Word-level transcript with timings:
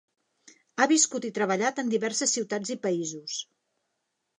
Ha 0.77 0.87
viscut 0.93 1.29
i 1.29 1.31
treballat 1.37 1.85
en 1.85 1.95
diverses 1.95 2.37
ciutats 2.41 2.77
i 2.79 2.83
països. 2.89 3.41